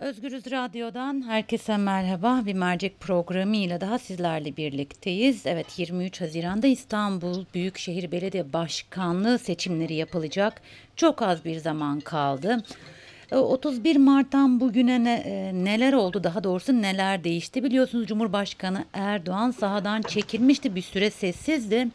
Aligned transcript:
Özgürüz 0.00 0.50
Radyo'dan 0.50 1.28
herkese 1.28 1.76
merhaba. 1.76 2.42
Bir 2.46 2.54
mercek 2.54 3.00
programıyla 3.00 3.80
daha 3.80 3.98
sizlerle 3.98 4.56
birlikteyiz. 4.56 5.46
Evet 5.46 5.78
23 5.78 6.20
Haziran'da 6.20 6.66
İstanbul 6.66 7.44
Büyükşehir 7.54 8.12
Belediye 8.12 8.52
Başkanlığı 8.52 9.38
seçimleri 9.38 9.94
yapılacak. 9.94 10.62
Çok 10.96 11.22
az 11.22 11.44
bir 11.44 11.56
zaman 11.56 12.00
kaldı. 12.00 12.62
E, 13.32 13.36
31 13.36 13.96
Mart'tan 13.96 14.60
bugüne 14.60 15.04
ne- 15.04 15.22
e, 15.26 15.64
neler 15.64 15.92
oldu 15.92 16.24
daha 16.24 16.44
doğrusu 16.44 16.82
neler 16.82 17.24
değişti 17.24 17.64
biliyorsunuz 17.64 18.06
Cumhurbaşkanı 18.06 18.84
Erdoğan 18.92 19.50
sahadan 19.50 20.02
çekilmişti 20.02 20.74
bir 20.74 20.82
süre 20.82 21.10
sessizdi. 21.10 21.88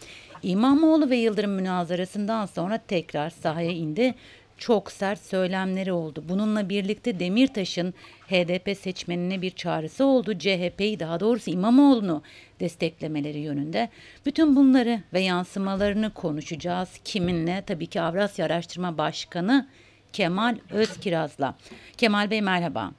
İmamoğlu 0.44 1.10
ve 1.10 1.16
Yıldırım 1.18 1.52
münazarasından 1.52 2.46
sonra 2.46 2.78
tekrar 2.88 3.30
sahaya 3.30 3.72
indi 3.72 4.16
çok 4.62 4.92
sert 4.92 5.20
söylemleri 5.20 5.94
oldu. 5.94 6.24
Bununla 6.30 6.70
birlikte 6.70 7.20
Demirtaş'ın 7.20 7.94
HDP 8.28 8.78
seçmenine 8.78 9.42
bir 9.42 9.50
çağrısı 9.52 10.06
oldu. 10.06 10.38
CHP'yi 10.40 11.00
daha 11.00 11.20
doğrusu 11.20 11.52
İmamoğlu'nu 11.52 12.24
desteklemeleri 12.60 13.40
yönünde. 13.40 13.90
Bütün 14.26 14.56
bunları 14.56 15.02
ve 15.14 15.20
yansımalarını 15.20 16.14
konuşacağız. 16.14 16.90
Kiminle? 17.06 17.64
Tabii 17.68 17.88
ki 17.88 18.02
Avrasya 18.02 18.46
Araştırma 18.46 18.98
Başkanı 18.98 19.68
Kemal 20.14 20.58
Özkiraz'la. 20.72 21.56
Kemal 21.98 22.32
Bey 22.32 22.42
merhaba. 22.42 22.92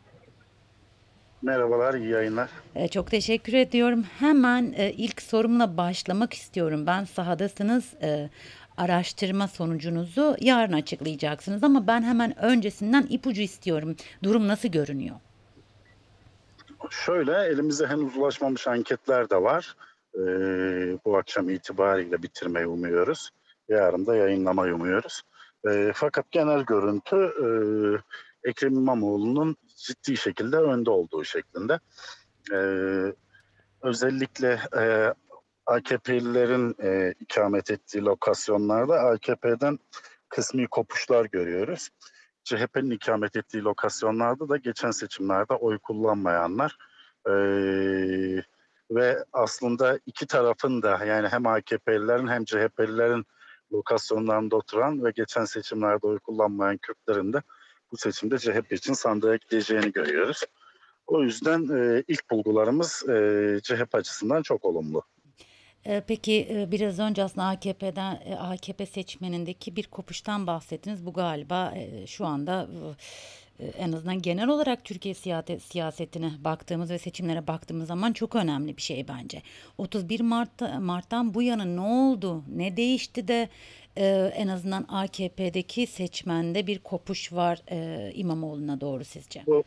Merhabalar, 1.42 1.94
iyi 1.94 2.08
yayınlar. 2.08 2.50
Ee, 2.74 2.88
Çok 2.88 3.10
teşekkür 3.10 3.52
ediyorum. 3.52 4.04
Hemen 4.18 4.74
e, 4.76 4.92
ilk 4.92 5.22
sorumla 5.22 5.76
başlamak 5.76 6.34
istiyorum. 6.34 6.86
Ben 6.86 7.04
sahadasınız. 7.04 7.94
e, 8.02 8.30
araştırma 8.82 9.48
sonucunuzu 9.48 10.36
yarın 10.40 10.72
açıklayacaksınız 10.72 11.64
ama 11.64 11.86
ben 11.86 12.02
hemen 12.02 12.38
öncesinden 12.44 13.06
ipucu 13.10 13.42
istiyorum. 13.42 13.96
Durum 14.22 14.48
nasıl 14.48 14.68
görünüyor? 14.68 15.16
Şöyle, 16.90 17.32
elimize 17.32 17.86
henüz 17.86 18.16
ulaşmamış 18.16 18.68
anketler 18.68 19.30
de 19.30 19.42
var. 19.42 19.76
Ee, 20.14 20.20
bu 21.04 21.16
akşam 21.16 21.50
itibariyle 21.50 22.22
bitirmeyi 22.22 22.66
umuyoruz. 22.66 23.30
Yarın 23.68 24.06
da 24.06 24.16
yayınlamayı 24.16 24.74
umuyoruz. 24.74 25.22
Ee, 25.68 25.92
fakat 25.94 26.30
genel 26.30 26.60
görüntü 26.60 27.16
e, 27.16 27.46
Ekrem 28.48 28.74
İmamoğlu'nun 28.74 29.56
ciddi 29.76 30.16
şekilde 30.16 30.56
önde 30.56 30.90
olduğu 30.90 31.24
şeklinde. 31.24 31.78
Ee, 32.52 33.12
özellikle 33.82 34.60
e, 34.78 35.14
AKP'lilerin 35.66 36.76
e, 36.82 37.14
ikamet 37.20 37.70
ettiği 37.70 38.02
lokasyonlarda 38.02 39.00
AKP'den 39.00 39.78
kısmi 40.28 40.66
kopuşlar 40.66 41.24
görüyoruz. 41.24 41.88
CHP'nin 42.44 42.90
ikamet 42.90 43.36
ettiği 43.36 43.62
lokasyonlarda 43.62 44.48
da 44.48 44.56
geçen 44.56 44.90
seçimlerde 44.90 45.54
oy 45.54 45.78
kullanmayanlar 45.78 46.76
eee, 47.28 48.44
ve 48.90 49.24
aslında 49.32 49.98
iki 50.06 50.26
tarafın 50.26 50.82
da 50.82 51.04
yani 51.04 51.28
hem 51.28 51.46
AKP'lilerin 51.46 52.28
hem 52.28 52.44
CHP'lilerin 52.44 53.26
lokasyonlarında 53.72 54.56
oturan 54.56 55.04
ve 55.04 55.10
geçen 55.10 55.44
seçimlerde 55.44 56.06
oy 56.06 56.18
kullanmayan 56.18 56.76
Kürtlerin 56.76 57.32
de 57.32 57.42
bu 57.92 57.96
seçimde 57.96 58.38
CHP 58.38 58.72
için 58.72 58.92
sandığa 58.92 59.36
gideceğini 59.36 59.92
görüyoruz. 59.92 60.40
O 61.06 61.22
yüzden 61.22 61.62
eee, 61.62 62.04
ilk 62.08 62.30
bulgularımız 62.30 63.04
eee, 63.08 63.60
CHP 63.62 63.94
açısından 63.94 64.42
çok 64.42 64.64
olumlu. 64.64 65.02
Ee, 65.86 66.02
Peki 66.06 66.48
e, 66.50 66.70
biraz 66.70 66.98
önce 66.98 67.22
aslında 67.22 67.46
AKP'den 67.46 68.20
e, 68.24 68.34
AKP 68.34 68.86
seçmenindeki 68.86 69.76
bir 69.76 69.86
kopuştan 69.86 70.46
bahsettiniz. 70.46 71.06
Bu 71.06 71.12
galiba 71.12 71.74
e, 71.76 72.06
şu 72.06 72.26
anda 72.26 72.68
en 73.78 73.92
azından 73.92 74.22
genel 74.22 74.48
olarak 74.48 74.84
Türkiye 74.84 75.14
siyasetine 75.60 76.30
baktığımız 76.44 76.90
ve 76.90 76.98
seçimlere 76.98 77.46
baktığımız 77.46 77.88
zaman 77.88 78.12
çok 78.12 78.34
önemli 78.34 78.76
bir 78.76 78.82
şey 78.82 79.08
bence. 79.08 79.42
31 79.78 80.20
Mart'ta, 80.20 80.80
Mart'tan 80.80 81.34
bu 81.34 81.42
yana 81.42 81.64
ne 81.64 81.80
oldu? 81.80 82.44
Ne 82.56 82.76
değişti 82.76 83.28
de 83.28 83.48
en 84.36 84.48
azından 84.48 84.84
AKP'deki 84.88 85.86
seçmende 85.86 86.66
bir 86.66 86.78
kopuş 86.78 87.32
var 87.32 87.62
İmamoğlu'na 88.14 88.80
doğru 88.80 89.04
sizce? 89.04 89.42
Bu 89.46 89.64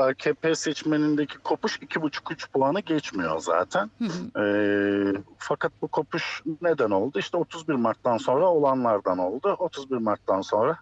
AKP 0.00 0.54
seçmenindeki 0.54 1.38
kopuş 1.38 1.78
2,5-3 1.78 2.50
puanı 2.52 2.80
geçmiyor 2.80 3.38
zaten. 3.38 3.90
Hı 3.98 4.04
hı. 4.04 4.44
Ee, 4.44 5.22
fakat 5.38 5.72
bu 5.82 5.88
kopuş 5.88 6.42
neden 6.62 6.90
oldu? 6.90 7.18
İşte 7.18 7.36
31 7.36 7.74
Mart'tan 7.74 8.16
sonra 8.16 8.46
olanlardan 8.46 9.18
oldu. 9.18 9.56
31 9.58 9.96
Mart'tan 9.96 10.40
sonra 10.40 10.76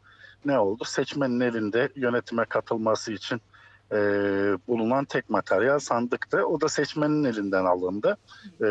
ne 0.45 0.59
oldu? 0.59 0.85
Seçmenin 0.85 1.41
elinde 1.41 1.89
yönetime 1.97 2.45
katılması 2.45 3.13
için 3.13 3.41
e, 3.93 3.97
bulunan 4.69 5.05
tek 5.05 5.31
materyal 5.31 5.79
sandıktı. 5.79 6.47
O 6.47 6.61
da 6.61 6.69
seçmenin 6.69 7.25
elinden 7.25 7.65
alındı. 7.65 8.17
E, 8.61 8.67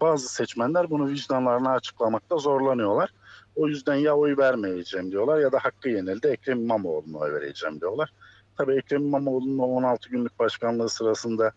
bazı 0.00 0.28
seçmenler 0.28 0.90
bunu 0.90 1.08
vicdanlarına 1.08 1.70
açıklamakta 1.72 2.36
zorlanıyorlar. 2.36 3.12
O 3.56 3.68
yüzden 3.68 3.94
ya 3.94 4.16
oy 4.16 4.36
vermeyeceğim 4.36 5.10
diyorlar 5.10 5.38
ya 5.38 5.52
da 5.52 5.58
hakkı 5.58 5.88
yenildi 5.88 6.26
Ekrem 6.26 6.58
İmamoğlu'na 6.58 7.18
oy 7.18 7.32
vereceğim 7.32 7.80
diyorlar. 7.80 8.12
Tabii 8.58 8.74
Ekrem 8.74 9.02
İmamoğlu'nun 9.02 9.58
o 9.58 9.66
16 9.66 10.08
günlük 10.08 10.38
başkanlığı 10.38 10.88
sırasında 10.88 11.52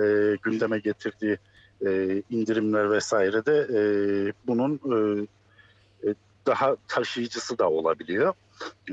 e, 0.00 0.36
gündeme 0.42 0.78
getirdiği 0.78 1.38
e, 1.86 2.22
indirimler 2.30 2.90
vesaire 2.90 3.46
de 3.46 3.66
e, 3.74 3.80
bunun 4.46 4.74
e, 4.74 5.26
e, 6.08 6.14
daha 6.46 6.76
taşıyıcısı 6.88 7.58
da 7.58 7.70
olabiliyor 7.70 8.34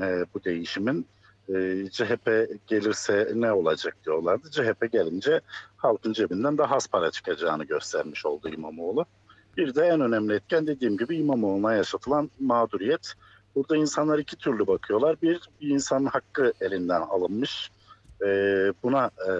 e, 0.00 0.24
bu 0.34 0.44
değişimin. 0.44 1.06
E, 1.48 1.84
CHP 1.90 2.48
gelirse 2.66 3.32
ne 3.34 3.52
olacak 3.52 3.96
diyorlardı. 4.04 4.50
CHP 4.50 4.92
gelince 4.92 5.40
halkın 5.76 6.12
cebinden 6.12 6.58
daha 6.58 6.76
az 6.76 6.86
para 6.86 7.10
çıkacağını 7.10 7.64
göstermiş 7.64 8.26
oldu 8.26 8.48
İmamoğlu. 8.48 9.06
Bir 9.56 9.74
de 9.74 9.82
en 9.86 10.00
önemli 10.00 10.34
etken 10.34 10.66
dediğim 10.66 10.96
gibi 10.96 11.16
İmamoğlu'na 11.16 11.74
yaşatılan 11.74 12.30
mağduriyet. 12.40 13.14
Burada 13.56 13.76
insanlar 13.76 14.18
iki 14.18 14.36
türlü 14.36 14.66
bakıyorlar. 14.66 15.16
Bir, 15.22 15.40
bir 15.60 15.68
insanın 15.68 16.06
hakkı 16.06 16.52
elinden 16.60 17.00
alınmış. 17.00 17.70
E, 18.22 18.26
buna 18.82 19.10
e, 19.28 19.30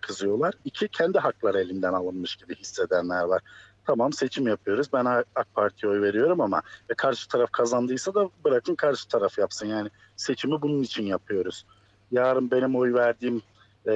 kızıyorlar. 0.00 0.54
İki, 0.64 0.88
kendi 0.88 1.18
hakları 1.18 1.60
elinden 1.60 1.92
alınmış 1.92 2.36
gibi 2.36 2.54
hissedenler 2.54 3.22
var. 3.22 3.42
Tamam 3.86 4.12
seçim 4.12 4.48
yapıyoruz. 4.48 4.86
Ben 4.92 5.04
AK 5.04 5.54
Parti'ye 5.54 5.92
oy 5.92 6.02
veriyorum 6.02 6.40
ama 6.40 6.62
e, 6.90 6.94
karşı 6.94 7.28
taraf 7.28 7.52
kazandıysa 7.52 8.14
da 8.14 8.30
bırakın 8.44 8.74
karşı 8.74 9.08
taraf 9.08 9.38
yapsın. 9.38 9.66
Yani 9.66 9.88
seçimi 10.16 10.62
bunun 10.62 10.82
için 10.82 11.06
yapıyoruz. 11.06 11.66
Yarın 12.10 12.50
benim 12.50 12.76
oy 12.76 12.94
verdiğim 12.94 13.42
e, 13.88 13.92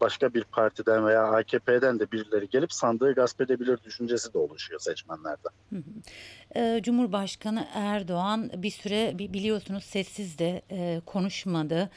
başka 0.00 0.34
bir 0.34 0.44
partiden 0.44 1.06
veya 1.06 1.22
AKP'den 1.24 1.98
de 2.00 2.12
birileri 2.12 2.48
gelip 2.48 2.72
sandığı 2.72 3.14
gasp 3.14 3.40
edebilir 3.40 3.78
düşüncesi 3.84 4.34
de 4.34 4.38
oluşuyor 4.38 4.80
seçmenlerde. 4.80 5.48
Ee, 6.56 6.80
Cumhurbaşkanı 6.82 7.66
Erdoğan 7.74 8.50
bir 8.56 8.70
süre 8.70 9.18
bi- 9.18 9.32
biliyorsunuz 9.32 9.84
sessiz 9.84 10.38
de 10.38 10.62
e, 10.70 11.00
konuşmadı. 11.06 11.90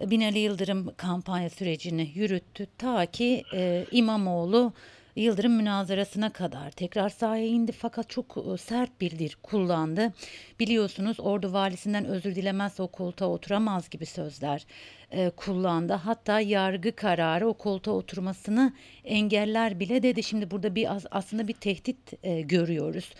Binali 0.00 0.38
Yıldırım 0.38 0.94
kampanya 0.96 1.50
sürecini 1.50 2.12
yürüttü 2.14 2.66
ta 2.78 3.06
ki 3.06 3.42
e, 3.54 3.86
İmamoğlu 3.90 4.72
Yıldırım 5.18 5.52
münazarasına 5.52 6.30
kadar 6.30 6.70
tekrar 6.70 7.08
sahaya 7.08 7.46
indi 7.46 7.72
fakat 7.72 8.10
çok 8.10 8.36
e, 8.54 8.56
sert 8.58 9.00
bir 9.00 9.10
dil 9.10 9.32
kullandı. 9.42 10.12
Biliyorsunuz 10.60 11.20
Ordu 11.20 11.52
valisinden 11.52 12.04
özür 12.04 12.34
dilemezse 12.34 12.82
o 12.82 12.88
koltuğa 12.88 13.28
oturamaz 13.28 13.90
gibi 13.90 14.06
sözler 14.06 14.66
e, 15.10 15.30
kullandı. 15.30 15.92
Hatta 15.92 16.40
yargı 16.40 16.96
kararı 16.96 17.48
o 17.48 17.54
koltuğa 17.54 17.94
oturmasını 17.94 18.72
engeller 19.04 19.80
bile 19.80 20.02
dedi. 20.02 20.22
Şimdi 20.22 20.50
burada 20.50 20.74
bir 20.74 20.88
aslında 21.10 21.48
bir 21.48 21.54
tehdit 21.54 21.98
e, 22.22 22.40
görüyoruz 22.40 23.12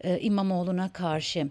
e, 0.00 0.20
İmamoğlu'na 0.20 0.92
karşı. 0.92 1.48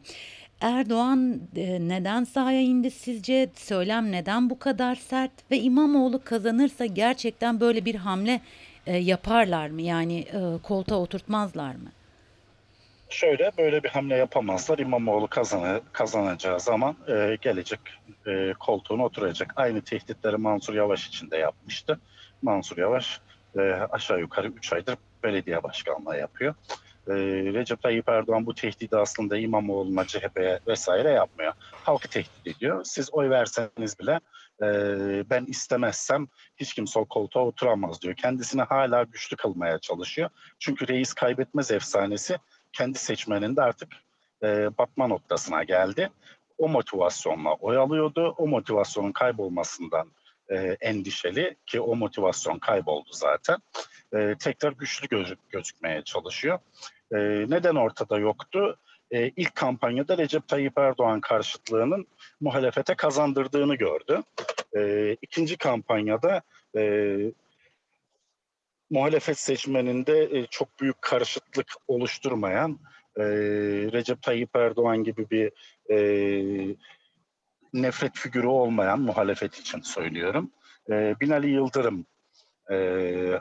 Erdoğan 0.61 1.41
e, 1.55 1.87
neden 1.87 2.23
sahaya 2.23 2.61
indi 2.61 2.91
sizce? 2.91 3.49
Söylem 3.55 4.11
neden 4.11 4.49
bu 4.49 4.59
kadar 4.59 4.95
sert? 4.95 5.31
Ve 5.51 5.59
İmamoğlu 5.59 6.23
kazanırsa 6.23 6.85
gerçekten 6.85 7.59
böyle 7.59 7.85
bir 7.85 7.95
hamle 7.95 8.41
e, 8.87 8.97
yaparlar 8.97 9.69
mı? 9.69 9.81
Yani 9.81 10.19
e, 10.19 10.39
koltuğa 10.63 10.97
oturtmazlar 10.97 11.75
mı? 11.75 11.91
Şöyle 13.09 13.51
böyle 13.57 13.83
bir 13.83 13.89
hamle 13.89 14.15
yapamazlar. 14.15 14.79
İmamoğlu 14.79 15.27
kazanı, 15.27 15.81
kazanacağı 15.91 16.59
zaman 16.59 16.95
e, 17.07 17.37
gelecek 17.41 17.79
e, 18.27 18.53
koltuğuna 18.59 19.05
oturacak. 19.05 19.53
Aynı 19.55 19.81
tehditleri 19.81 20.37
Mansur 20.37 20.73
Yavaş 20.73 21.07
için 21.07 21.31
de 21.31 21.37
yapmıştı. 21.37 21.99
Mansur 22.41 22.77
Yavaş 22.77 23.19
e, 23.57 23.61
aşağı 23.91 24.19
yukarı 24.19 24.47
3 24.47 24.73
aydır 24.73 24.95
belediye 25.23 25.63
başkanlığı 25.63 26.17
yapıyor. 26.17 26.55
E, 27.07 27.13
Recep 27.53 27.81
Tayyip 27.81 28.09
Erdoğan 28.09 28.45
bu 28.45 28.55
tehdidi 28.55 28.97
aslında 28.97 29.37
İmamoğlu'na, 29.37 30.07
CHP'ye 30.07 30.59
vesaire 30.67 31.09
yapmıyor. 31.09 31.53
Halkı 31.71 32.07
tehdit 32.07 32.47
ediyor. 32.47 32.83
Siz 32.83 33.13
oy 33.13 33.29
verseniz 33.29 33.99
bile 33.99 34.19
e, 34.61 34.67
ben 35.29 35.45
istemezsem 35.45 36.27
hiç 36.57 36.73
kimse 36.73 36.99
o 36.99 37.05
koltuğa 37.05 37.43
oturamaz 37.43 38.01
diyor. 38.01 38.15
Kendisini 38.15 38.61
hala 38.61 39.03
güçlü 39.03 39.37
kılmaya 39.37 39.79
çalışıyor. 39.79 40.29
Çünkü 40.59 40.87
reis 40.87 41.13
kaybetmez 41.13 41.71
efsanesi 41.71 42.37
kendi 42.73 42.97
seçmeninde 42.97 43.61
artık 43.61 43.89
e, 44.43 44.77
batma 44.77 45.07
noktasına 45.07 45.63
geldi. 45.63 46.09
O 46.57 46.69
motivasyonla 46.69 47.53
oy 47.53 47.77
alıyordu. 47.77 48.35
O 48.37 48.47
motivasyonun 48.47 49.11
kaybolmasından 49.11 50.07
e, 50.49 50.77
endişeli 50.81 51.55
ki 51.65 51.81
o 51.81 51.95
motivasyon 51.95 52.59
kayboldu 52.59 53.09
zaten. 53.11 53.57
E, 54.13 54.35
tekrar 54.39 54.71
güçlü 54.71 55.07
gözük, 55.07 55.49
gözükmeye 55.49 56.01
çalışıyor. 56.01 56.59
E, 57.11 57.17
neden 57.49 57.75
ortada 57.75 58.19
yoktu? 58.19 58.79
E, 59.11 59.29
ilk 59.29 59.55
kampanyada 59.55 60.17
Recep 60.17 60.47
Tayyip 60.47 60.77
Erdoğan 60.77 61.21
karşıtlığının 61.21 62.07
muhalefete 62.41 62.95
kazandırdığını 62.95 63.75
gördü. 63.75 64.23
E, 64.77 65.13
ikinci 65.21 65.57
kampanyada 65.57 66.41
e, 66.77 67.15
muhalefet 68.89 69.39
seçmeninde 69.39 70.23
e, 70.23 70.45
çok 70.45 70.79
büyük 70.79 71.01
karışıklık 71.01 71.73
oluşturmayan 71.87 72.79
e, 73.17 73.23
Recep 73.91 74.21
Tayyip 74.21 74.55
Erdoğan 74.55 75.03
gibi 75.03 75.29
bir 75.29 75.51
e, 75.91 76.75
nefret 77.73 78.17
figürü 78.17 78.47
olmayan 78.47 78.99
muhalefet 78.99 79.59
için 79.59 79.81
söylüyorum. 79.81 80.51
E, 80.89 81.15
Binali 81.21 81.49
Yıldırım 81.49 82.05
e, 82.71 83.39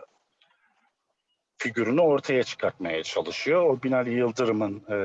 figürünü 1.58 2.00
ortaya 2.00 2.42
çıkartmaya 2.42 3.02
çalışıyor. 3.02 3.62
O 3.62 3.82
Binali 3.82 4.14
Yıldırım'ın 4.14 4.82
e, 4.90 4.96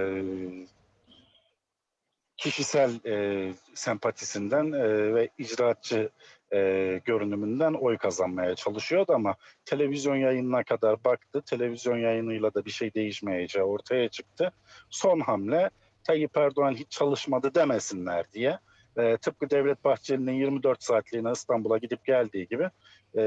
kişisel 2.38 3.06
e, 3.06 3.54
sempatisinden 3.74 4.72
e, 4.72 5.14
ve 5.16 5.30
icraatçı 5.38 6.10
e, 6.54 7.02
görünümünden 7.06 7.74
oy 7.74 7.98
kazanmaya 7.98 8.56
çalışıyordu 8.56 9.14
ama 9.14 9.36
televizyon 9.66 10.16
yayınına 10.16 10.64
kadar 10.64 11.04
baktı. 11.04 11.42
Televizyon 11.42 11.98
yayınıyla 11.98 12.54
da 12.54 12.66
bir 12.66 12.72
şey 12.72 12.94
değişmeyeceği 12.94 13.66
ortaya 13.66 14.10
çıktı. 14.10 14.52
Son 14.90 15.20
hamle 15.20 15.70
Tayyip 16.04 16.38
Erdoğan 16.38 16.74
hiç 16.74 16.92
çalışmadı 16.92 17.56
demesinler 17.56 18.32
diye 18.32 18.60
e, 18.98 19.18
tıpkı 19.18 19.50
Devlet 19.50 19.84
Bahçeli'nin 19.84 20.34
24 20.34 20.84
saatliğine 20.84 21.32
İstanbul'a 21.32 21.78
gidip 21.78 22.06
geldiği 22.06 22.48
gibi 22.48 22.70
e, 23.16 23.22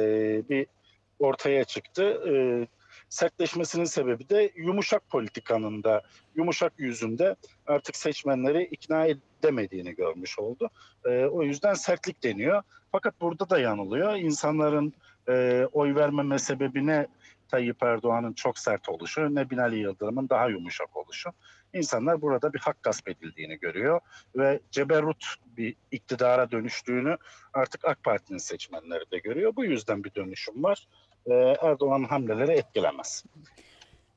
bir 0.48 0.66
ortaya 1.18 1.64
çıktı. 1.64 2.04
E, 2.28 2.32
sertleşmesinin 3.08 3.84
sebebi 3.84 4.28
de 4.28 4.50
yumuşak 4.56 5.08
politikanın 5.10 5.84
da 5.84 6.02
yumuşak 6.34 6.72
yüzünde 6.78 7.36
artık 7.66 7.96
seçmenleri 7.96 8.62
ikna 8.62 9.06
edemediğini 9.06 9.94
görmüş 9.94 10.38
oldu. 10.38 10.70
E, 11.04 11.24
o 11.24 11.42
yüzden 11.42 11.74
sertlik 11.74 12.22
deniyor. 12.22 12.62
Fakat 12.92 13.20
burada 13.20 13.50
da 13.50 13.58
yanılıyor. 13.58 14.16
İnsanların 14.16 14.92
e, 15.28 15.66
oy 15.72 15.94
vermeme 15.94 16.38
sebebi 16.38 16.86
ne 16.86 17.06
Tayyip 17.48 17.82
Erdoğan'ın 17.82 18.32
çok 18.32 18.58
sert 18.58 18.88
oluşu 18.88 19.34
ne 19.34 19.50
Binali 19.50 19.78
Yıldırım'ın 19.78 20.28
daha 20.28 20.48
yumuşak 20.48 20.96
oluşu. 21.10 21.30
İnsanlar 21.72 22.22
burada 22.22 22.52
bir 22.52 22.58
hak 22.58 22.82
gasp 22.82 23.08
edildiğini 23.08 23.58
görüyor 23.58 24.00
ve 24.36 24.60
ceberrut 24.70 25.34
bir 25.46 25.76
iktidara 25.90 26.50
dönüştüğünü 26.50 27.16
artık 27.54 27.84
AK 27.84 28.04
Parti'nin 28.04 28.38
seçmenleri 28.38 29.10
de 29.10 29.18
görüyor. 29.18 29.56
Bu 29.56 29.64
yüzden 29.64 30.04
bir 30.04 30.14
dönüşüm 30.14 30.64
var. 30.64 30.88
Ee, 31.26 31.32
Erdoğan'ın 31.62 32.04
hamleleri 32.04 32.52
etkilemez. 32.52 33.24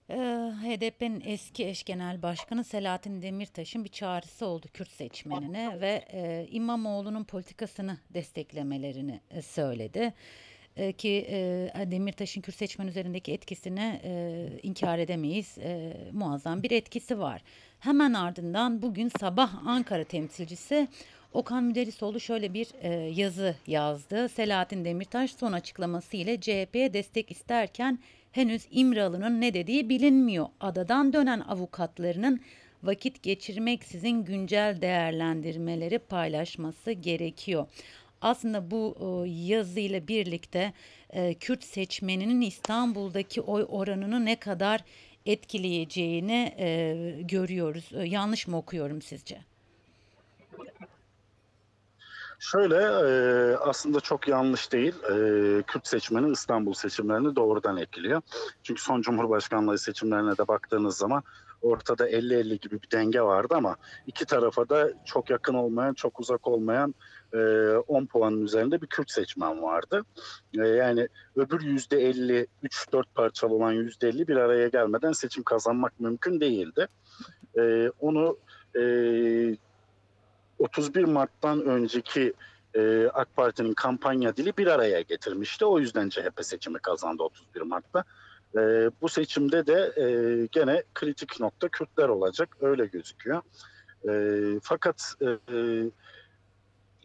Ee, 0.09 0.15
HDP'nin 0.63 1.23
eski 1.25 1.67
eş 1.67 1.83
genel 1.83 2.21
başkanı 2.21 2.63
Selahattin 2.63 3.21
Demirtaş'ın 3.21 3.83
bir 3.83 3.89
çağrısı 3.89 4.45
oldu 4.45 4.67
Kürt 4.73 4.91
seçmenine 4.91 5.81
ve 5.81 6.05
e, 6.13 6.47
İmamoğlu'nun 6.49 7.23
politikasını 7.23 7.97
desteklemelerini 8.09 9.21
e, 9.31 9.41
söyledi. 9.41 10.13
E, 10.77 10.91
ki 10.91 11.25
e, 11.29 11.91
Demirtaş'ın 11.91 12.41
Kürt 12.41 12.55
seçmen 12.55 12.87
üzerindeki 12.87 13.31
etkisini 13.31 14.01
e, 14.03 14.47
inkar 14.63 14.99
edemeyiz. 14.99 15.57
E, 15.57 15.93
muazzam 16.11 16.63
bir 16.63 16.71
etkisi 16.71 17.19
var. 17.19 17.41
Hemen 17.79 18.13
ardından 18.13 18.81
bugün 18.81 19.11
sabah 19.19 19.67
Ankara 19.67 20.03
temsilcisi 20.03 20.87
Okan 21.33 21.63
Müderrisoğlu 21.63 22.19
şöyle 22.19 22.53
bir 22.53 22.67
e, 22.81 22.89
yazı 22.93 23.55
yazdı. 23.67 24.29
Selahattin 24.29 24.85
Demirtaş 24.85 25.31
son 25.31 25.51
açıklaması 25.51 26.17
ile 26.17 26.41
CHP'ye 26.41 26.93
destek 26.93 27.31
isterken 27.31 27.99
henüz 28.31 28.67
İmralı'nın 28.71 29.41
ne 29.41 29.53
dediği 29.53 29.89
bilinmiyor. 29.89 30.47
Adadan 30.59 31.13
dönen 31.13 31.39
avukatlarının 31.39 32.41
vakit 32.83 33.23
geçirmeksizin 33.23 34.23
güncel 34.23 34.77
değerlendirmeleri 34.81 35.99
paylaşması 35.99 36.91
gerekiyor. 36.91 37.67
Aslında 38.23 38.71
bu 38.71 38.95
e, 38.99 39.29
yazıyla 39.29 40.07
birlikte 40.07 40.73
e, 41.09 41.33
Kürt 41.33 41.63
seçmeninin 41.63 42.41
İstanbul'daki 42.41 43.41
oy 43.41 43.65
oranını 43.69 44.25
ne 44.25 44.39
kadar 44.39 44.83
etkileyeceğini 45.25 46.55
e, 46.59 46.95
görüyoruz. 47.21 47.89
E, 47.93 48.03
yanlış 48.03 48.47
mı 48.47 48.57
okuyorum 48.57 49.01
sizce? 49.01 49.37
Şöyle 52.39 52.77
aslında 53.57 53.99
çok 53.99 54.27
yanlış 54.27 54.71
değil. 54.71 54.93
Kürt 55.67 55.87
seçmeni 55.87 56.31
İstanbul 56.31 56.73
seçimlerini 56.73 57.35
doğrudan 57.35 57.77
etkiliyor. 57.77 58.21
Çünkü 58.63 58.81
son 58.81 59.01
Cumhurbaşkanlığı 59.01 59.77
seçimlerine 59.77 60.37
de 60.37 60.47
baktığınız 60.47 60.97
zaman 60.97 61.23
ortada 61.61 62.09
50-50 62.09 62.59
gibi 62.59 62.81
bir 62.81 62.91
denge 62.91 63.21
vardı 63.21 63.53
ama 63.57 63.75
iki 64.07 64.25
tarafa 64.25 64.69
da 64.69 64.93
çok 65.05 65.29
yakın 65.29 65.53
olmayan, 65.53 65.93
çok 65.93 66.19
uzak 66.19 66.47
olmayan 66.47 66.95
e, 67.33 67.37
10 67.87 68.05
puanın 68.05 68.41
üzerinde 68.41 68.81
bir 68.81 68.87
Kürt 68.87 69.11
seçmen 69.11 69.61
vardı. 69.61 70.05
E, 70.59 70.67
yani 70.67 71.07
öbür 71.35 71.59
%50, 71.59 72.47
3-4 72.63 73.03
parçalı 73.15 73.53
olan 73.53 73.73
%50 73.73 74.27
bir 74.27 74.35
araya 74.35 74.67
gelmeden 74.67 75.11
seçim 75.11 75.43
kazanmak 75.43 75.99
mümkün 75.99 76.41
değildi. 76.41 76.87
E, 77.57 77.91
onu 77.99 78.37
e, 78.79 78.83
31 80.59 81.03
Mart'tan 81.03 81.61
önceki 81.61 82.33
e, 82.75 83.07
AK 83.13 83.35
Parti'nin 83.35 83.73
kampanya 83.73 84.37
dili 84.37 84.57
bir 84.57 84.67
araya 84.67 85.01
getirmişti. 85.01 85.65
O 85.65 85.79
yüzden 85.79 86.09
CHP 86.09 86.45
seçimi 86.45 86.79
kazandı 86.79 87.23
31 87.23 87.61
Mart'ta. 87.61 88.03
E, 88.55 88.59
bu 89.01 89.09
seçimde 89.09 89.67
de 89.67 89.93
e, 89.97 90.05
gene 90.51 90.83
kritik 90.93 91.39
nokta 91.39 91.67
Kürtler 91.67 92.09
olacak. 92.09 92.57
Öyle 92.61 92.85
gözüküyor. 92.85 93.41
E, 94.09 94.13
fakat 94.63 95.13
e, 95.21 95.27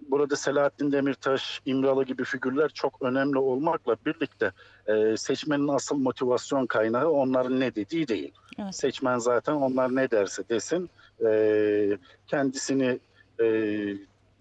burada 0.09 0.37
Selahattin 0.37 0.93
Demirtaş, 0.93 1.61
İmralı 1.67 2.05
gibi 2.05 2.25
figürler 2.25 2.69
çok 2.69 3.03
önemli 3.03 3.39
olmakla 3.39 3.97
birlikte 4.07 4.53
e, 4.87 5.17
seçmenin 5.17 5.69
asıl 5.69 5.97
motivasyon 5.97 6.67
kaynağı 6.67 7.11
onların 7.11 7.61
ne 7.61 7.75
dediği 7.75 8.09
değil. 8.09 8.33
Evet. 8.59 8.77
Seçmen 8.77 9.19
zaten 9.19 9.53
onlar 9.53 9.97
ne 9.97 10.11
derse 10.11 10.49
desin 10.49 10.91
e, 11.27 11.99
kendisini 12.27 12.99
e, 13.41 13.47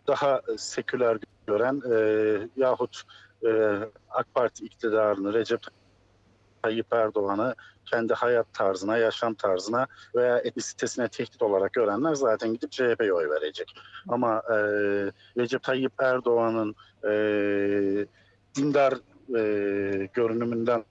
daha 0.08 0.42
seküler 0.58 1.18
gören 1.48 1.82
e, 1.92 1.98
yahut 2.58 3.02
e, 3.46 3.50
AK 4.10 4.34
Parti 4.34 4.66
iktidarını 4.66 5.34
Recep 5.34 5.62
Tayyip 6.68 6.94
Erdoğan'ı 6.94 7.56
kendi 7.86 8.14
hayat 8.14 8.54
tarzına, 8.54 8.98
yaşam 8.98 9.34
tarzına 9.34 9.88
veya 10.16 10.38
etnisitesine 10.38 11.08
tehdit 11.08 11.42
olarak 11.42 11.74
görenler 11.74 12.14
zaten 12.14 12.54
gidip 12.54 12.72
CHP'ye 12.72 13.14
oy 13.14 13.30
verecek. 13.30 13.76
Ama 14.08 14.42
e, 14.50 14.56
Recep 15.38 15.64
Tayyip 15.64 15.94
Erdoğan'ın 16.00 16.76
e, 17.04 17.12
dindar 18.56 18.94
e, 19.38 20.10
görünümünden 20.14 20.84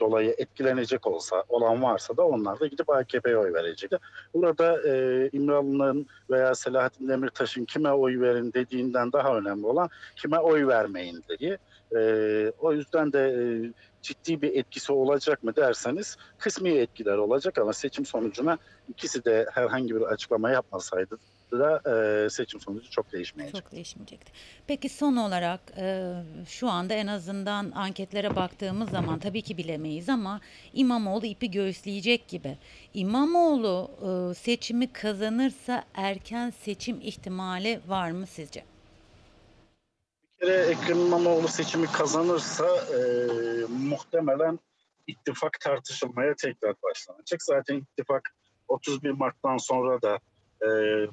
dolayı 0.00 0.34
etkilenecek 0.38 1.06
olsa 1.06 1.44
olan 1.48 1.82
varsa 1.82 2.16
da 2.16 2.26
onlar 2.26 2.60
da 2.60 2.66
gidip 2.66 2.90
AKP'ye 2.90 3.36
oy 3.36 3.52
verecekti. 3.52 3.98
Burada 4.34 4.88
e, 4.88 5.28
İmralı'nın 5.32 6.06
veya 6.30 6.54
Selahattin 6.54 7.08
Demirtaş'ın 7.08 7.64
kime 7.64 7.92
oy 7.92 8.20
verin 8.20 8.52
dediğinden 8.52 9.12
daha 9.12 9.36
önemli 9.36 9.66
olan 9.66 9.88
kime 10.16 10.38
oy 10.38 10.66
vermeyin 10.66 11.24
dediği. 11.28 11.58
E, 11.96 12.52
o 12.58 12.72
yüzden 12.72 13.12
de 13.12 13.18
e, 13.18 13.72
ciddi 14.02 14.42
bir 14.42 14.54
etkisi 14.56 14.92
olacak 14.92 15.42
mı 15.42 15.56
derseniz 15.56 16.16
kısmi 16.38 16.70
etkiler 16.70 17.16
olacak 17.16 17.58
ama 17.58 17.72
seçim 17.72 18.06
sonucuna 18.06 18.58
ikisi 18.88 19.24
de 19.24 19.46
herhangi 19.54 19.96
bir 19.96 20.00
açıklama 20.00 20.50
yapmasaydı 20.50 21.18
da 21.58 21.82
e, 21.86 22.30
seçim 22.30 22.60
sonucu 22.60 22.90
çok 22.90 23.12
değişmeyecek. 23.12 23.62
Çok 23.62 23.72
değişmeyecekti. 23.72 24.32
Peki 24.66 24.88
son 24.88 25.16
olarak 25.16 25.60
e, 25.76 26.12
şu 26.48 26.68
anda 26.68 26.94
en 26.94 27.06
azından 27.06 27.70
anketlere 27.70 28.36
baktığımız 28.36 28.90
zaman 28.90 29.18
tabii 29.18 29.42
ki 29.42 29.56
bilemeyiz 29.56 30.08
ama 30.08 30.40
İmamoğlu 30.72 31.26
ipi 31.26 31.50
göğüsleyecek 31.50 32.28
gibi. 32.28 32.58
İmamoğlu 32.94 33.90
e, 34.02 34.34
seçimi 34.34 34.92
kazanırsa 34.92 35.84
erken 35.94 36.50
seçim 36.50 37.00
ihtimali 37.00 37.80
var 37.88 38.10
mı 38.10 38.26
sizce? 38.26 38.64
Kere 40.40 40.52
Ekrem 40.52 40.98
İmamoğlu 40.98 41.48
seçimi 41.48 41.86
kazanırsa 41.86 42.66
e, 42.66 42.98
muhtemelen 43.68 44.58
ittifak 45.06 45.60
tartışılmaya 45.60 46.34
tekrar 46.34 46.74
başlanacak. 46.82 47.42
Zaten 47.42 47.76
ittifak 47.76 48.34
31 48.68 49.10
Mart'tan 49.10 49.56
sonra 49.56 50.02
da 50.02 50.18
e, 50.62 50.68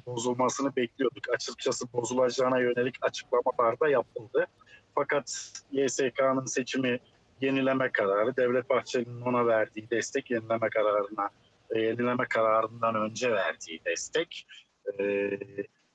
bozulmasını 0.06 0.76
bekliyorduk. 0.76 1.28
Açıkçası 1.34 1.92
bozulacağına 1.92 2.60
yönelik 2.60 2.94
açıklamalar 3.02 3.80
da 3.80 3.88
yapıldı. 3.88 4.46
Fakat 4.94 5.52
YSK'nın 5.72 6.46
seçimi 6.46 7.00
yenileme 7.40 7.92
kararı, 7.92 8.36
Devlet 8.36 8.70
Bahçeli'nin 8.70 9.20
ona 9.20 9.46
verdiği 9.46 9.90
destek 9.90 10.30
yenileme 10.30 10.70
kararına, 10.70 11.30
e, 11.70 11.80
yenileme 11.80 12.24
kararından 12.28 12.94
önce 12.94 13.30
verdiği 13.32 13.80
destek 13.86 14.46
e, 14.98 15.30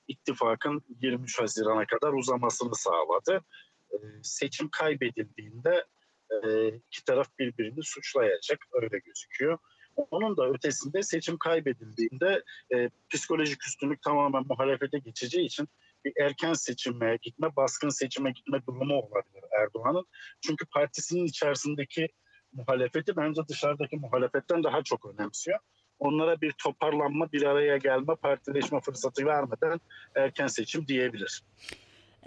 ittifakın 0.07 0.83
23 1.01 1.39
Haziran'a 1.39 1.85
kadar 1.85 2.13
uzamasını 2.13 2.75
sağladı. 2.75 3.45
e, 3.91 3.97
seçim 4.23 4.69
kaybedildiğinde 4.69 5.85
e, 6.29 6.67
iki 6.67 7.05
taraf 7.05 7.27
birbirini 7.39 7.83
suçlayacak 7.83 8.59
öyle 8.73 8.99
gözüküyor. 8.99 9.57
Onun 9.95 10.37
da 10.37 10.49
ötesinde 10.49 11.03
seçim 11.03 11.37
kaybedildiğinde 11.37 12.43
e, 12.75 12.89
psikolojik 13.09 13.67
üstünlük 13.67 14.01
tamamen 14.01 14.43
muhalefete 14.49 14.99
geçeceği 14.99 15.45
için 15.45 15.67
bir 16.05 16.13
erken 16.21 16.53
seçime 16.53 17.17
gitme, 17.21 17.55
baskın 17.55 17.89
seçime 17.89 18.31
gitme 18.31 18.65
durumu 18.67 18.95
olabilir 18.95 19.43
Erdoğan'ın. 19.61 20.05
Çünkü 20.41 20.65
partisinin 20.65 21.25
içerisindeki 21.25 22.09
muhalefeti 22.53 23.15
bence 23.15 23.41
dışarıdaki 23.49 23.95
muhalefetten 23.95 24.63
daha 24.63 24.83
çok 24.83 25.05
önemsiyor. 25.05 25.59
Onlara 26.03 26.41
bir 26.41 26.51
toparlanma, 26.51 27.31
bir 27.33 27.41
araya 27.41 27.77
gelme, 27.77 28.15
partileşme 28.15 28.79
fırsatı 28.81 29.25
vermeden 29.25 29.79
erken 30.15 30.47
seçim 30.47 30.87
diyebilir. 30.87 31.41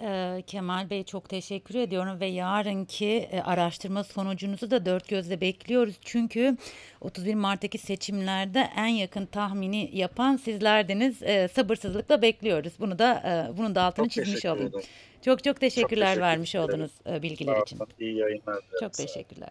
Ee, 0.02 0.42
Kemal 0.46 0.90
Bey 0.90 1.04
çok 1.04 1.28
teşekkür 1.28 1.74
ediyorum 1.74 2.20
ve 2.20 2.26
yarınki 2.26 3.28
e, 3.32 3.40
araştırma 3.40 4.04
sonucunuzu 4.04 4.70
da 4.70 4.86
dört 4.86 5.08
gözle 5.08 5.40
bekliyoruz. 5.40 5.94
Çünkü 6.04 6.56
31 7.00 7.34
Mart'taki 7.34 7.78
seçimlerde 7.78 8.70
en 8.76 8.86
yakın 8.86 9.26
tahmini 9.26 9.90
yapan 9.96 10.36
sizlerdiniz. 10.36 11.22
Ee, 11.22 11.48
sabırsızlıkla 11.48 12.22
bekliyoruz. 12.22 12.72
Bunu 12.80 12.98
da 12.98 13.14
e, 13.52 13.56
bunun 13.58 13.74
da 13.74 13.82
altını 13.82 14.08
Çok 14.08 14.12
çizmiş 14.12 14.44
olayım. 14.44 14.68
ederim. 14.68 14.84
Çok 15.24 15.44
çok 15.44 15.60
teşekkürler 15.60 16.06
teşekkür 16.06 16.20
vermiş 16.22 16.54
ederim. 16.54 16.68
olduğunuz 16.70 16.90
e, 17.10 17.22
bilgiler 17.22 17.62
için. 17.62 17.78
İyi 18.00 18.16
yayınlar. 18.16 18.60
Çok 18.80 18.92
teşekkürler. 18.92 19.50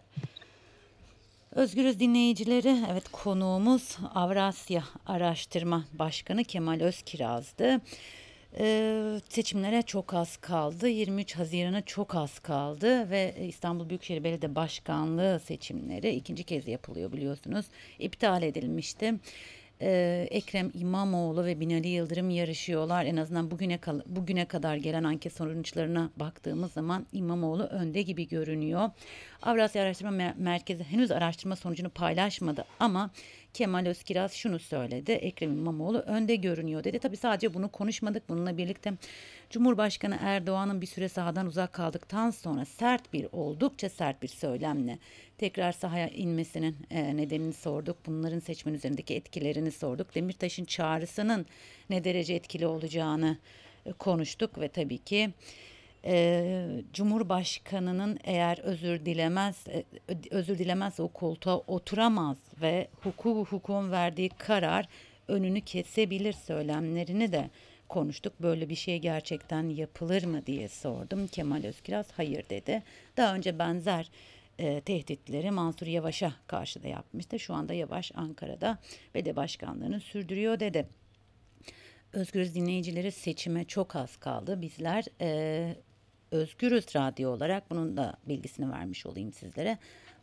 Özgürüz 1.56 2.00
dinleyicileri, 2.00 2.76
evet 2.92 3.08
konuğumuz 3.12 3.98
Avrasya 4.14 4.84
Araştırma 5.06 5.84
Başkanı 5.92 6.44
Kemal 6.44 6.80
Özkiraz'dı. 6.80 7.80
Ee, 8.58 9.20
seçimlere 9.28 9.82
çok 9.82 10.14
az 10.14 10.36
kaldı. 10.36 10.88
23 10.88 11.36
Haziran'a 11.36 11.82
çok 11.82 12.14
az 12.14 12.38
kaldı 12.38 13.10
ve 13.10 13.34
İstanbul 13.48 13.88
Büyükşehir 13.88 14.24
Belediye 14.24 14.54
Başkanlığı 14.54 15.40
seçimleri 15.40 16.10
ikinci 16.10 16.44
kez 16.44 16.68
yapılıyor 16.68 17.12
biliyorsunuz. 17.12 17.66
İptal 17.98 18.42
edilmişti. 18.42 19.14
Ee, 19.80 20.28
Ekrem 20.30 20.70
İmamoğlu 20.74 21.44
ve 21.44 21.60
Binali 21.60 21.88
Yıldırım 21.88 22.30
yarışıyorlar. 22.30 23.04
En 23.04 23.16
azından 23.16 23.50
bugüne 23.50 23.78
bugüne 24.06 24.44
kadar 24.44 24.76
gelen 24.76 25.04
anket 25.04 25.32
sonuçlarına 25.32 26.10
baktığımız 26.16 26.72
zaman 26.72 27.06
İmamoğlu 27.12 27.62
önde 27.62 28.02
gibi 28.02 28.28
görünüyor. 28.28 28.90
Avrasya 29.42 29.82
Araştırma 29.82 30.12
Mer- 30.12 30.38
Merkezi 30.38 30.84
henüz 30.84 31.10
araştırma 31.10 31.56
sonucunu 31.56 31.90
paylaşmadı 31.90 32.64
ama 32.80 33.10
Kemal 33.56 33.86
Özkiraz 33.86 34.32
şunu 34.32 34.58
söyledi. 34.58 35.12
Ekrem 35.12 35.52
İmamoğlu 35.52 35.98
önde 35.98 36.36
görünüyor 36.36 36.84
dedi. 36.84 36.98
Tabii 36.98 37.16
sadece 37.16 37.54
bunu 37.54 37.68
konuşmadık. 37.68 38.28
Bununla 38.28 38.56
birlikte 38.56 38.92
Cumhurbaşkanı 39.50 40.18
Erdoğan'ın 40.20 40.80
bir 40.80 40.86
süre 40.86 41.08
sahadan 41.08 41.46
uzak 41.46 41.72
kaldıktan 41.72 42.30
sonra 42.30 42.64
sert 42.64 43.12
bir 43.12 43.26
oldukça 43.32 43.88
sert 43.88 44.22
bir 44.22 44.28
söylemle 44.28 44.98
tekrar 45.38 45.72
sahaya 45.72 46.08
inmesinin 46.08 46.76
e, 46.90 47.16
nedenini 47.16 47.52
sorduk. 47.52 47.96
Bunların 48.06 48.38
seçmen 48.38 48.74
üzerindeki 48.74 49.14
etkilerini 49.14 49.70
sorduk. 49.70 50.14
Demirtaş'ın 50.14 50.64
çağrısının 50.64 51.46
ne 51.90 52.04
derece 52.04 52.34
etkili 52.34 52.66
olacağını 52.66 53.38
e, 53.86 53.92
konuştuk 53.92 54.60
ve 54.60 54.68
tabii 54.68 54.98
ki 54.98 55.30
e, 56.06 56.84
Cumhurbaşkanının 56.92 58.18
eğer 58.24 58.58
özür 58.58 59.06
dilemez 59.06 59.64
e, 59.68 59.84
özür 60.30 60.58
dilemezse 60.58 61.02
o 61.02 61.08
koltuğa 61.08 61.56
oturamaz 61.56 62.36
ve 62.60 62.88
hukuk 63.02 63.36
hukukun 63.36 63.90
verdiği 63.90 64.28
karar 64.28 64.88
önünü 65.28 65.60
kesebilir 65.60 66.32
söylemlerini 66.32 67.32
de 67.32 67.50
konuştuk. 67.88 68.32
Böyle 68.42 68.68
bir 68.68 68.74
şey 68.74 68.98
gerçekten 68.98 69.68
yapılır 69.68 70.24
mı 70.24 70.46
diye 70.46 70.68
sordum. 70.68 71.26
Kemal 71.26 71.64
Özkiraz 71.64 72.06
hayır 72.12 72.44
dedi. 72.50 72.82
Daha 73.16 73.34
önce 73.34 73.58
benzer 73.58 74.10
e, 74.58 74.80
tehditleri 74.80 75.50
Mansur 75.50 75.86
Yavaş'a 75.86 76.32
karşı 76.46 76.82
da 76.82 76.88
yapmıştı. 76.88 77.38
Şu 77.38 77.54
anda 77.54 77.74
Yavaş 77.74 78.12
Ankara'da 78.14 78.78
belediye 79.14 79.36
başkanlığını 79.36 80.00
sürdürüyor 80.00 80.60
dedi. 80.60 80.88
Özgürüz 82.12 82.54
dinleyicileri 82.54 83.12
seçime 83.12 83.64
çok 83.64 83.96
az 83.96 84.16
kaldı. 84.16 84.62
Bizler 84.62 85.04
eee 85.20 85.76
Özgürüz 86.30 86.96
Radyo 86.96 87.30
olarak 87.30 87.70
bunun 87.70 87.96
da 87.96 88.16
bilgisini 88.28 88.70
vermiş 88.70 89.06
olayım 89.06 89.32
sizlere. 89.32 89.78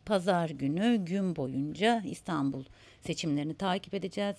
Pazar 0.06 0.50
günü 0.50 0.96
gün 0.96 1.36
boyunca 1.36 2.02
İstanbul 2.04 2.64
seçimlerini 3.00 3.54
takip 3.54 3.94
edeceğiz. 3.94 4.36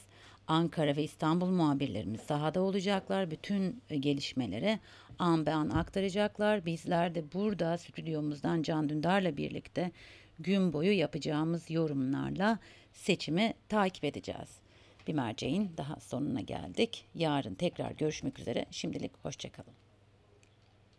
Ankara 0.48 0.96
ve 0.96 1.04
İstanbul 1.04 1.50
muhabirlerimiz 1.50 2.22
sahada 2.22 2.62
olacaklar. 2.62 3.32
Bütün 3.32 3.82
e, 3.90 3.98
gelişmeleri 3.98 4.80
an 5.20 5.46
be 5.46 5.54
an 5.54 5.70
aktaracaklar. 5.70 6.66
Bizler 6.66 7.16
de 7.16 7.32
burada 7.34 7.78
stüdyomuzdan 7.78 8.62
Can 8.62 8.90
Dündar'la 8.90 9.38
birlikte 9.38 9.92
gün 10.40 10.74
boyu 10.74 10.98
yapacağımız 10.98 11.70
yorumlarla 11.70 12.60
seçimi 12.94 13.54
takip 13.70 14.04
edeceğiz. 14.04 14.60
Bir 15.08 15.14
merceğin 15.14 15.72
daha 15.78 16.00
sonuna 16.00 16.42
geldik. 16.42 17.06
Yarın 17.16 17.56
tekrar 17.56 17.92
görüşmek 17.92 18.40
üzere. 18.40 18.66
Şimdilik 18.72 19.12
hoşçakalın. 19.24 19.85